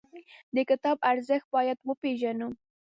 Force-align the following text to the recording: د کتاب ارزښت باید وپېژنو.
د 0.55 0.57
کتاب 0.69 0.97
ارزښت 1.11 1.47
باید 1.55 1.77
وپېژنو. 1.87 2.49